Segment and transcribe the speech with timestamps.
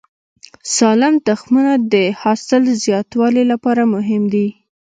[0.75, 4.47] سالم تخمونه د حاصل زیاتوالي لپاره مهم دي.